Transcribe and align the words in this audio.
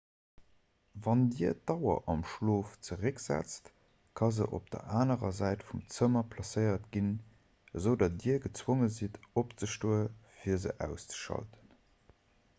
wann 0.95 1.19
dir 1.29 1.51
d'auer 1.71 1.99
am 2.11 2.21
schlof 2.29 2.69
zerécksetzt 2.85 3.69
ka 4.21 4.29
se 4.37 4.47
op 4.57 4.71
der 4.75 4.87
anerer 5.01 5.29
säit 5.41 5.65
vum 5.67 5.83
zëmmer 5.97 6.23
placéiert 6.31 6.87
ginn 6.97 7.11
esoudatt 7.81 8.17
dir 8.25 8.41
gezwonge 8.47 8.89
sidd 8.97 9.19
opzestoen 9.43 10.11
fir 10.41 10.57
se 10.65 10.73
auszeschalten 10.87 11.79